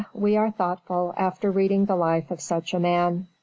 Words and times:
we 0.15 0.35
are 0.35 0.49
thoughtful 0.49 1.13
after 1.15 1.51
reading 1.51 1.85
the 1.85 1.95
life 1.95 2.31
of 2.31 2.41
such 2.41 2.73
a 2.73 2.79
man. 2.79 3.27